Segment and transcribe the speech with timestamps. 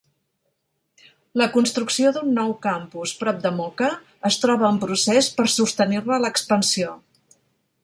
[1.41, 3.91] La construcció d'un nou campus prop de Moka
[4.31, 6.99] es troba en procés per sostenir-ne l'expansió.